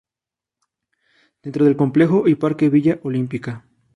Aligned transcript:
Dentro 1.43 1.63
del 1.63 1.77
"Complejo 1.77 2.27
y 2.27 2.33
Parque 2.33 2.69
Villa 2.69 2.99
Olímpica". 3.03 3.67